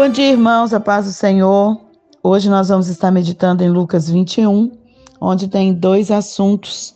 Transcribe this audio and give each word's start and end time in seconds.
Bom 0.00 0.08
dia, 0.08 0.30
irmãos, 0.30 0.72
a 0.72 0.80
paz 0.80 1.04
do 1.04 1.12
Senhor. 1.12 1.78
Hoje 2.22 2.48
nós 2.48 2.70
vamos 2.70 2.88
estar 2.88 3.10
meditando 3.10 3.62
em 3.62 3.68
Lucas 3.68 4.08
21, 4.08 4.72
onde 5.20 5.46
tem 5.46 5.74
dois 5.74 6.10
assuntos. 6.10 6.94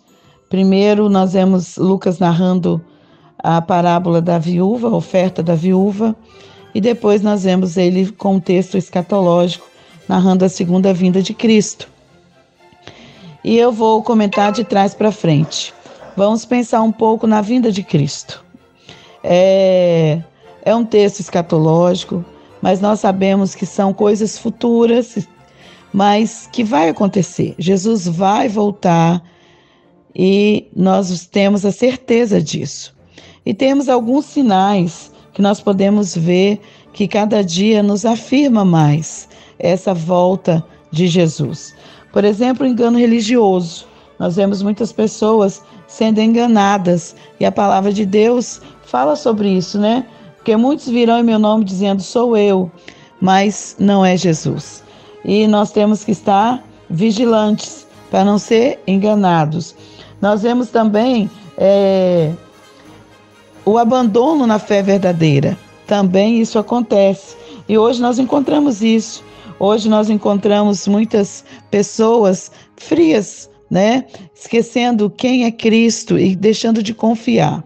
Primeiro, 0.48 1.10
nós 1.10 1.34
vemos 1.34 1.76
Lucas 1.76 2.18
narrando 2.18 2.82
a 3.38 3.60
parábola 3.60 4.22
da 4.22 4.38
viúva, 4.38 4.88
a 4.88 4.96
oferta 4.96 5.42
da 5.42 5.54
viúva, 5.54 6.16
e 6.74 6.80
depois 6.80 7.20
nós 7.20 7.44
vemos 7.44 7.76
ele 7.76 8.10
com 8.10 8.36
um 8.36 8.40
texto 8.40 8.78
escatológico, 8.78 9.68
narrando 10.08 10.42
a 10.42 10.48
segunda 10.48 10.94
vinda 10.94 11.20
de 11.20 11.34
Cristo. 11.34 11.90
E 13.44 13.58
eu 13.58 13.70
vou 13.70 14.02
comentar 14.02 14.50
de 14.50 14.64
trás 14.64 14.94
para 14.94 15.12
frente. 15.12 15.74
Vamos 16.16 16.46
pensar 16.46 16.80
um 16.80 16.90
pouco 16.90 17.26
na 17.26 17.42
vinda 17.42 17.70
de 17.70 17.82
Cristo. 17.82 18.42
É, 19.22 20.22
é 20.64 20.74
um 20.74 20.86
texto 20.86 21.20
escatológico, 21.20 22.24
mas 22.64 22.80
nós 22.80 23.00
sabemos 23.00 23.54
que 23.54 23.66
são 23.66 23.92
coisas 23.92 24.38
futuras, 24.38 25.28
mas 25.92 26.48
que 26.50 26.64
vai 26.64 26.88
acontecer. 26.88 27.54
Jesus 27.58 28.08
vai 28.08 28.48
voltar 28.48 29.22
e 30.16 30.66
nós 30.74 31.26
temos 31.26 31.66
a 31.66 31.70
certeza 31.70 32.40
disso. 32.40 32.96
E 33.44 33.52
temos 33.52 33.90
alguns 33.90 34.24
sinais 34.24 35.12
que 35.34 35.42
nós 35.42 35.60
podemos 35.60 36.16
ver 36.16 36.58
que 36.94 37.06
cada 37.06 37.44
dia 37.44 37.82
nos 37.82 38.06
afirma 38.06 38.64
mais 38.64 39.28
essa 39.58 39.92
volta 39.92 40.64
de 40.90 41.06
Jesus. 41.06 41.74
Por 42.14 42.24
exemplo, 42.24 42.64
o 42.64 42.68
engano 42.70 42.98
religioso. 42.98 43.86
Nós 44.18 44.36
vemos 44.36 44.62
muitas 44.62 44.90
pessoas 44.90 45.62
sendo 45.86 46.18
enganadas 46.18 47.14
e 47.38 47.44
a 47.44 47.52
palavra 47.52 47.92
de 47.92 48.06
Deus 48.06 48.62
fala 48.86 49.16
sobre 49.16 49.50
isso, 49.50 49.78
né? 49.78 50.06
Porque 50.44 50.58
muitos 50.58 50.90
virão 50.90 51.18
em 51.20 51.22
meu 51.22 51.38
nome 51.38 51.64
dizendo 51.64 52.02
sou 52.02 52.36
eu, 52.36 52.70
mas 53.18 53.76
não 53.78 54.04
é 54.04 54.14
Jesus. 54.14 54.84
E 55.24 55.46
nós 55.46 55.72
temos 55.72 56.04
que 56.04 56.10
estar 56.10 56.62
vigilantes 56.90 57.86
para 58.10 58.26
não 58.26 58.38
ser 58.38 58.78
enganados. 58.86 59.74
Nós 60.20 60.42
vemos 60.42 60.68
também 60.68 61.30
é, 61.56 62.30
o 63.64 63.78
abandono 63.78 64.46
na 64.46 64.58
fé 64.58 64.82
verdadeira. 64.82 65.56
Também 65.86 66.38
isso 66.38 66.58
acontece. 66.58 67.34
E 67.66 67.78
hoje 67.78 68.02
nós 68.02 68.18
encontramos 68.18 68.82
isso. 68.82 69.24
Hoje 69.58 69.88
nós 69.88 70.10
encontramos 70.10 70.86
muitas 70.86 71.42
pessoas 71.70 72.52
frias, 72.76 73.48
né? 73.70 74.04
Esquecendo 74.34 75.08
quem 75.08 75.46
é 75.46 75.50
Cristo 75.50 76.18
e 76.18 76.36
deixando 76.36 76.82
de 76.82 76.92
confiar. 76.92 77.64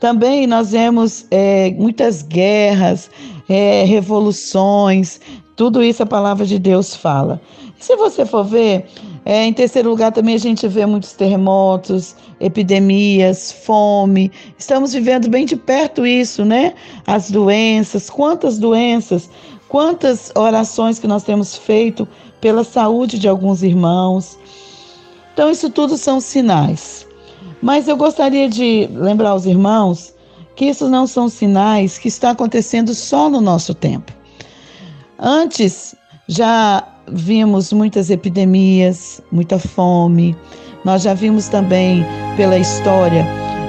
Também 0.00 0.46
nós 0.46 0.72
vemos 0.72 1.26
é, 1.30 1.70
muitas 1.72 2.22
guerras, 2.22 3.10
é, 3.48 3.84
revoluções, 3.84 5.20
tudo 5.56 5.82
isso 5.82 6.02
a 6.02 6.06
palavra 6.06 6.44
de 6.44 6.58
Deus 6.58 6.94
fala. 6.94 7.40
Se 7.78 7.96
você 7.96 8.26
for 8.26 8.44
ver, 8.44 8.86
é, 9.24 9.44
em 9.44 9.52
terceiro 9.52 9.90
lugar 9.90 10.12
também 10.12 10.34
a 10.34 10.38
gente 10.38 10.68
vê 10.68 10.84
muitos 10.84 11.12
terremotos, 11.12 12.14
epidemias, 12.38 13.52
fome. 13.52 14.30
Estamos 14.58 14.92
vivendo 14.92 15.28
bem 15.28 15.46
de 15.46 15.56
perto 15.56 16.06
isso, 16.06 16.44
né? 16.44 16.74
As 17.06 17.30
doenças, 17.30 18.10
quantas 18.10 18.58
doenças, 18.58 19.30
quantas 19.68 20.30
orações 20.34 20.98
que 20.98 21.06
nós 21.06 21.22
temos 21.22 21.56
feito 21.56 22.06
pela 22.40 22.64
saúde 22.64 23.18
de 23.18 23.28
alguns 23.28 23.62
irmãos. 23.62 24.38
Então, 25.32 25.50
isso 25.50 25.70
tudo 25.70 25.96
são 25.96 26.20
sinais. 26.20 27.05
Mas 27.62 27.88
eu 27.88 27.96
gostaria 27.96 28.48
de 28.48 28.88
lembrar 28.92 29.30
aos 29.30 29.46
irmãos 29.46 30.14
que 30.54 30.66
isso 30.66 30.88
não 30.88 31.06
são 31.06 31.28
sinais 31.28 31.98
que 31.98 32.08
está 32.08 32.30
acontecendo 32.30 32.94
só 32.94 33.28
no 33.28 33.40
nosso 33.40 33.74
tempo. 33.74 34.12
Antes 35.18 35.94
já 36.28 36.86
vimos 37.08 37.72
muitas 37.72 38.10
epidemias, 38.10 39.20
muita 39.30 39.58
fome. 39.58 40.36
Nós 40.84 41.02
já 41.02 41.14
vimos 41.14 41.48
também 41.48 42.04
pela 42.36 42.58
história 42.58 43.26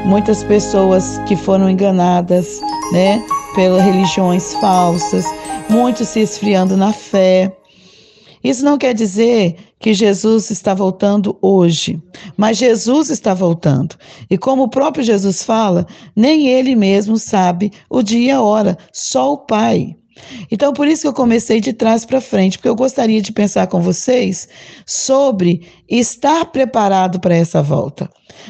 muitas 0.08 0.42
pessoas 0.44 1.20
que 1.28 1.36
foram 1.36 1.70
enganadas, 1.70 2.62
né, 2.94 3.22
pelas 3.54 3.84
religiões 3.84 4.54
falsas, 4.56 5.26
muitos 5.70 6.08
se 6.08 6.22
esfriando 6.22 6.78
na 6.78 6.94
fé. 6.94 7.54
Isso 8.42 8.64
não 8.64 8.78
quer 8.78 8.94
dizer 8.94 9.58
que 9.80 9.94
Jesus 9.94 10.50
está 10.50 10.74
voltando 10.74 11.38
hoje, 11.42 12.02
mas 12.36 12.58
Jesus 12.58 13.10
está 13.10 13.34
voltando. 13.34 13.96
E 14.30 14.38
como 14.38 14.64
o 14.64 14.70
próprio 14.70 15.04
Jesus 15.04 15.44
fala, 15.44 15.86
nem 16.16 16.48
ele 16.48 16.76
mesmo 16.76 17.18
sabe 17.18 17.72
o 17.90 18.02
dia 18.02 18.28
e 18.28 18.32
a 18.32 18.42
hora, 18.42 18.78
só 18.92 19.34
o 19.34 19.38
Pai. 19.38 19.96
Então, 20.52 20.74
por 20.74 20.88
isso 20.88 21.04
que 21.04 21.08
eu 21.08 21.14
comecei 21.14 21.62
de 21.62 21.74
trás 21.74 22.04
para 22.04 22.20
frente, 22.20 22.58
porque 22.58 22.70
eu 22.70 22.76
gostaria 22.76 23.22
de 23.22 23.32
pensar 23.32 23.68
com 23.68 23.82
vocês 23.82 24.50
sobre 24.86 25.68
estar 25.88 26.46
preparado 26.46 27.20
para 27.20 27.36
essa 27.36 27.62
volta. 27.62 28.10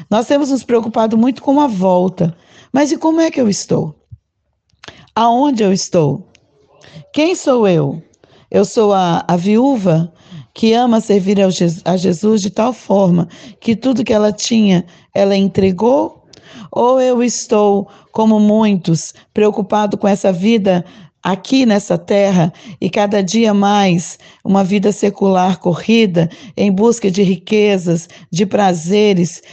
Nós 0.10 0.28
temos 0.28 0.50
nos 0.50 0.64
preocupado 0.64 1.18
muito 1.18 1.42
com 1.42 1.60
a 1.60 1.68
volta, 1.68 2.36
mas 2.72 2.92
e 2.92 2.98
como 2.98 3.20
é 3.20 3.30
que 3.30 3.42
eu 3.42 3.50
estou? 3.50 3.96
Aonde 5.14 5.64
eu 5.64 5.74
estou? 5.74 6.30
Quem 7.14 7.36
sou 7.36 7.68
eu? 7.68 8.02
Eu 8.50 8.64
sou 8.64 8.94
a, 8.94 9.26
a 9.28 9.36
viúva 9.36 10.14
que 10.58 10.74
ama 10.74 11.00
servir 11.00 11.38
a 11.86 11.98
Jesus 11.98 12.42
de 12.42 12.50
tal 12.50 12.74
forma 12.74 13.30
que 13.62 13.76
tudo 13.76 14.04
que 14.04 14.12
ela 14.12 14.32
tinha, 14.32 14.84
ela 15.14 15.36
entregou? 15.38 16.26
Ou 16.72 17.00
eu 17.00 17.22
estou, 17.22 17.88
como 18.12 18.40
muitos, 18.40 19.14
preocupado 19.36 20.00
com 20.00 20.08
essa 20.08 20.34
vida 20.34 20.84
aqui 21.22 21.64
nessa 21.64 21.96
terra 21.96 22.52
e 22.82 22.90
cada 22.90 23.22
dia 23.22 23.54
mais 23.54 24.18
uma 24.44 24.64
vida 24.64 24.92
secular 24.92 25.60
corrida 25.60 26.28
em 26.58 26.72
busca 26.72 27.12
de 27.12 27.22
riquezas, 27.22 28.10
de 28.32 28.44
prazeres, 28.44 29.44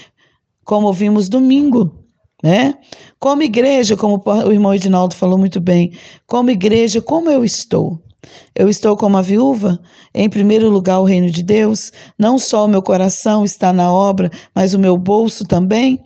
como 0.64 0.91
vimos 0.91 1.28
domingo, 1.28 2.03
né? 2.43 2.78
Como 3.20 3.43
igreja, 3.43 3.94
como 3.94 4.22
o 4.25 4.53
irmão 4.53 4.75
Edinaldo 4.75 5.14
falou 5.14 5.37
muito 5.37 5.60
bem, 5.60 5.93
como 6.26 6.50
igreja, 6.50 7.03
como 7.03 7.28
eu 7.28 7.44
estou? 7.44 8.03
Eu 8.54 8.68
estou 8.68 8.96
como 8.96 9.16
a 9.16 9.22
viúva, 9.22 9.80
em 10.14 10.28
primeiro 10.28 10.68
lugar 10.68 11.00
o 11.00 11.04
reino 11.04 11.30
de 11.30 11.42
Deus, 11.42 11.92
não 12.18 12.38
só 12.38 12.64
o 12.64 12.68
meu 12.68 12.82
coração 12.82 13.44
está 13.44 13.72
na 13.72 13.92
obra, 13.92 14.30
mas 14.54 14.74
o 14.74 14.78
meu 14.78 14.96
bolso 14.96 15.44
também? 15.44 16.00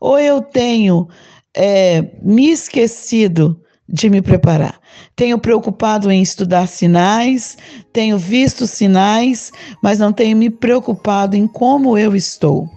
Ou 0.00 0.18
eu 0.18 0.40
tenho 0.40 1.08
é, 1.56 2.04
me 2.22 2.50
esquecido 2.50 3.60
de 3.88 4.08
me 4.08 4.22
preparar? 4.22 4.78
Tenho 5.16 5.38
preocupado 5.38 6.10
em 6.10 6.22
estudar 6.22 6.68
sinais, 6.68 7.56
tenho 7.92 8.18
visto 8.18 8.66
sinais, 8.66 9.50
mas 9.82 9.98
não 9.98 10.12
tenho 10.12 10.36
me 10.36 10.50
preocupado 10.50 11.36
em 11.36 11.46
como 11.46 11.98
eu 11.98 12.14
estou. 12.14 12.68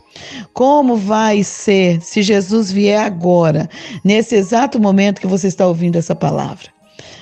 Como 0.54 0.98
vai 0.98 1.44
ser 1.44 2.02
se 2.02 2.22
Jesus 2.22 2.72
vier 2.72 3.00
agora, 3.00 3.70
nesse 4.04 4.36
exato 4.36 4.80
momento 4.80 5.22
que 5.22 5.28
você 5.28 5.48
está 5.48 5.68
ouvindo 5.68 5.98
essa 5.98 6.16
palavra? 6.16 6.81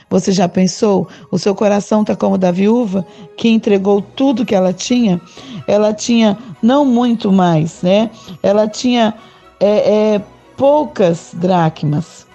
Você 0.09 0.31
já 0.31 0.47
pensou? 0.47 1.07
O 1.31 1.37
seu 1.37 1.53
coração 1.53 2.01
está 2.01 2.15
como 2.15 2.37
da 2.37 2.51
viúva 2.51 3.05
que 3.37 3.49
entregou 3.49 4.01
tudo 4.01 4.45
que 4.45 4.55
ela 4.55 4.73
tinha? 4.73 5.21
Ela 5.67 5.93
tinha 5.93 6.37
não 6.61 6.83
muito 6.85 7.31
mais, 7.31 7.81
né? 7.81 8.09
Ela 8.41 8.67
tinha 8.67 9.13
é, 9.59 10.15
é, 10.15 10.21
poucas 10.57 11.31
dracmas, 11.33 12.27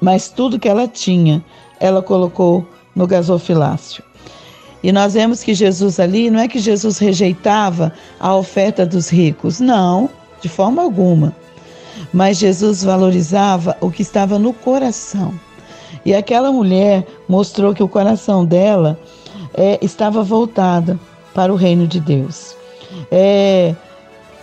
mas 0.00 0.28
tudo 0.28 0.58
que 0.58 0.68
ela 0.68 0.88
tinha, 0.88 1.44
ela 1.78 2.02
colocou 2.02 2.66
no 2.94 3.06
gasofilácio. 3.06 4.02
E 4.82 4.92
nós 4.92 5.12
vemos 5.14 5.42
que 5.42 5.54
Jesus 5.54 6.00
ali, 6.00 6.30
não 6.30 6.40
é 6.40 6.48
que 6.48 6.58
Jesus 6.58 6.98
rejeitava 6.98 7.92
a 8.18 8.34
oferta 8.34 8.86
dos 8.86 9.10
ricos, 9.10 9.60
não, 9.60 10.08
de 10.40 10.48
forma 10.48 10.82
alguma. 10.82 11.36
Mas 12.12 12.38
Jesus 12.38 12.82
valorizava 12.82 13.76
o 13.80 13.90
que 13.90 14.02
estava 14.02 14.38
no 14.38 14.54
coração. 14.54 15.34
E 16.04 16.14
aquela 16.14 16.50
mulher 16.50 17.06
mostrou 17.28 17.74
que 17.74 17.82
o 17.82 17.88
coração 17.88 18.44
dela 18.44 18.98
é, 19.54 19.78
estava 19.82 20.22
voltada 20.22 20.98
para 21.34 21.52
o 21.52 21.56
reino 21.56 21.86
de 21.86 22.00
Deus. 22.00 22.56
É, 23.10 23.74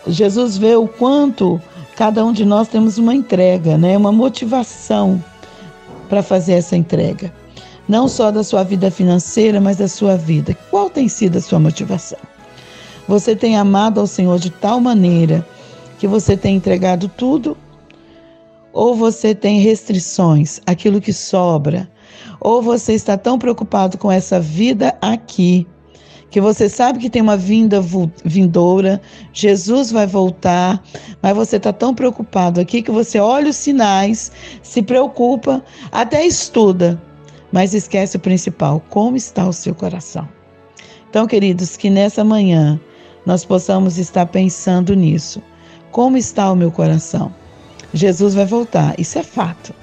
Jesus 0.08 0.58
vê 0.58 0.76
o 0.76 0.88
quanto 0.88 1.62
cada 1.96 2.24
um 2.24 2.32
de 2.32 2.46
nós 2.46 2.68
temos 2.68 2.98
uma 2.98 3.14
entrega, 3.14 3.78
né? 3.78 3.98
uma 3.98 4.12
motivação 4.12 5.22
para 6.08 6.22
fazer 6.22 6.54
essa 6.54 6.78
entrega. 6.78 7.34
Não 7.88 8.08
só 8.08 8.32
da 8.32 8.44
sua 8.44 8.64
vida 8.64 8.92
financeira, 8.92 9.60
mas 9.62 9.78
da 9.78 9.88
sua 9.88 10.18
vida. 10.18 10.56
Qual 10.70 10.90
tem 10.90 11.08
sido 11.08 11.38
a 11.38 11.42
sua 11.42 11.60
motivação? 11.60 12.20
Você 13.08 13.36
tem 13.36 13.58
amado 13.58 14.00
ao 14.00 14.08
Senhor 14.08 14.38
de 14.38 14.50
tal 14.50 14.82
maneira 14.82 15.46
que 15.98 16.08
você 16.08 16.36
tem 16.36 16.56
entregado 16.56 17.08
tudo 17.08 17.58
ou 18.74 18.96
você 18.96 19.34
tem 19.34 19.60
restrições, 19.60 20.60
aquilo 20.66 21.02
que 21.02 21.14
sobra, 21.14 21.90
ou 22.40 22.62
você 22.62 22.94
está 22.94 23.18
tão 23.18 23.40
preocupado 23.40 23.98
com 23.98 24.12
essa 24.12 24.40
vida 24.40 24.98
aqui, 25.02 25.68
que 26.30 26.42
você 26.42 26.68
sabe 26.68 27.00
que 27.00 27.10
tem 27.10 27.22
uma 27.22 27.38
vinda 27.38 27.82
vindoura, 28.26 29.02
Jesus 29.32 29.92
vai 29.92 30.06
voltar, 30.06 30.84
mas 31.22 31.36
você 31.36 31.56
está 31.56 31.72
tão 31.72 31.96
preocupado 31.96 32.60
aqui 32.60 32.82
que 32.82 32.92
você 32.92 33.20
olha 33.20 33.50
os 33.50 33.56
sinais, 33.56 34.32
se 34.62 34.82
preocupa, 34.82 35.64
até 35.92 36.26
estuda, 36.26 37.02
mas 37.52 37.74
esquece 37.74 38.18
o 38.18 38.20
principal: 38.20 38.84
como 38.90 39.16
está 39.16 39.48
o 39.48 39.54
seu 39.54 39.74
coração? 39.74 40.28
Então, 41.10 41.26
queridos, 41.26 41.78
que 41.78 41.90
nessa 41.90 42.24
manhã 42.24 42.80
nós 43.26 43.46
possamos 43.46 43.98
estar 43.98 44.26
pensando 44.26 44.94
nisso. 44.94 45.42
Como 45.92 46.18
está 46.18 46.52
o 46.52 46.56
meu 46.56 46.72
coração? 46.72 47.34
Jesus 47.94 48.34
vai 48.34 48.46
voltar, 48.46 49.00
isso 49.00 49.18
é 49.18 49.24
fato. 49.24 49.74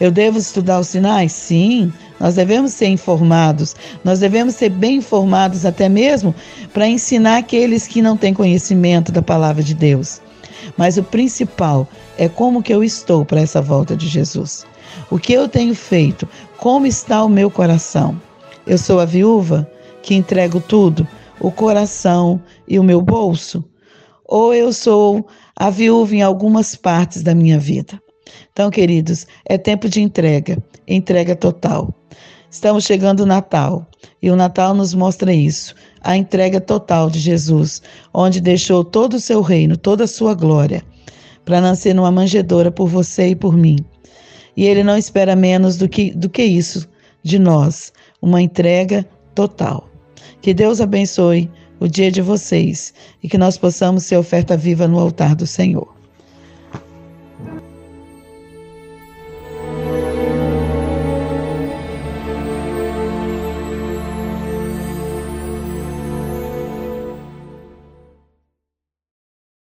Eu 0.00 0.10
devo 0.10 0.38
estudar 0.38 0.80
os 0.80 0.88
sinais? 0.88 1.32
Sim, 1.32 1.92
nós 2.18 2.34
devemos 2.34 2.72
ser 2.72 2.88
informados, 2.88 3.76
nós 4.02 4.18
devemos 4.18 4.54
ser 4.54 4.68
bem 4.68 4.96
informados 4.96 5.64
até 5.64 5.88
mesmo 5.88 6.34
para 6.72 6.88
ensinar 6.88 7.38
aqueles 7.38 7.86
que 7.86 8.02
não 8.02 8.16
têm 8.16 8.34
conhecimento 8.34 9.12
da 9.12 9.22
palavra 9.22 9.62
de 9.62 9.74
Deus. 9.74 10.20
Mas 10.76 10.96
o 10.96 11.02
principal 11.02 11.86
é 12.18 12.28
como 12.28 12.62
que 12.62 12.72
eu 12.72 12.82
estou 12.82 13.24
para 13.24 13.40
essa 13.40 13.60
volta 13.60 13.96
de 13.96 14.08
Jesus. 14.08 14.66
O 15.10 15.18
que 15.18 15.32
eu 15.32 15.48
tenho 15.48 15.74
feito? 15.74 16.28
Como 16.56 16.86
está 16.86 17.22
o 17.24 17.28
meu 17.28 17.50
coração? 17.50 18.20
Eu 18.66 18.78
sou 18.78 19.00
a 19.00 19.04
viúva 19.04 19.68
que 20.02 20.14
entrego 20.14 20.60
tudo, 20.60 21.06
o 21.40 21.50
coração 21.50 22.40
e 22.66 22.78
o 22.78 22.84
meu 22.84 23.00
bolso? 23.00 23.64
Ou 24.34 24.54
eu 24.54 24.72
sou 24.72 25.26
a 25.54 25.68
viúva 25.68 26.14
em 26.14 26.22
algumas 26.22 26.74
partes 26.74 27.22
da 27.22 27.34
minha 27.34 27.58
vida? 27.58 28.00
Então, 28.50 28.70
queridos, 28.70 29.26
é 29.44 29.58
tempo 29.58 29.90
de 29.90 30.00
entrega, 30.00 30.56
entrega 30.88 31.36
total. 31.36 31.94
Estamos 32.50 32.84
chegando 32.84 33.20
o 33.20 33.26
Natal 33.26 33.86
e 34.22 34.30
o 34.30 34.34
Natal 34.34 34.74
nos 34.74 34.94
mostra 34.94 35.34
isso, 35.34 35.74
a 36.00 36.16
entrega 36.16 36.62
total 36.62 37.10
de 37.10 37.18
Jesus, 37.18 37.82
onde 38.14 38.40
deixou 38.40 38.82
todo 38.82 39.16
o 39.16 39.20
seu 39.20 39.42
reino, 39.42 39.76
toda 39.76 40.04
a 40.04 40.08
sua 40.08 40.32
glória, 40.32 40.82
para 41.44 41.60
nascer 41.60 41.94
numa 41.94 42.10
manjedoura 42.10 42.70
por 42.70 42.88
você 42.88 43.28
e 43.28 43.36
por 43.36 43.54
mim. 43.54 43.84
E 44.56 44.64
ele 44.64 44.82
não 44.82 44.96
espera 44.96 45.36
menos 45.36 45.76
do 45.76 45.86
que, 45.86 46.10
do 46.10 46.30
que 46.30 46.42
isso 46.42 46.88
de 47.22 47.38
nós, 47.38 47.92
uma 48.22 48.40
entrega 48.40 49.06
total. 49.34 49.90
Que 50.40 50.54
Deus 50.54 50.80
abençoe 50.80 51.50
o 51.82 51.88
dia 51.88 52.12
de 52.12 52.22
vocês 52.22 52.94
e 53.20 53.28
que 53.28 53.36
nós 53.36 53.58
possamos 53.58 54.04
ser 54.04 54.16
oferta 54.16 54.56
viva 54.56 54.86
no 54.86 55.00
altar 55.00 55.34
do 55.34 55.46
Senhor. 55.46 56.01